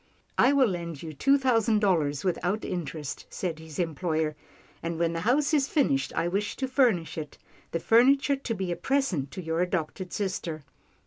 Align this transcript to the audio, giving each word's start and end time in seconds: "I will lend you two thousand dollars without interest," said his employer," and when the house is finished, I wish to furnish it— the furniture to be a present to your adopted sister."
"I 0.39 0.51
will 0.51 0.65
lend 0.69 1.03
you 1.03 1.13
two 1.13 1.37
thousand 1.37 1.77
dollars 1.77 2.23
without 2.23 2.65
interest," 2.65 3.27
said 3.29 3.59
his 3.59 3.77
employer," 3.77 4.35
and 4.81 4.97
when 4.97 5.13
the 5.13 5.19
house 5.19 5.53
is 5.53 5.67
finished, 5.67 6.11
I 6.15 6.27
wish 6.27 6.55
to 6.55 6.67
furnish 6.67 7.19
it— 7.19 7.37
the 7.71 7.79
furniture 7.79 8.35
to 8.35 8.55
be 8.55 8.71
a 8.71 8.75
present 8.75 9.29
to 9.33 9.43
your 9.43 9.61
adopted 9.61 10.11
sister." 10.11 10.63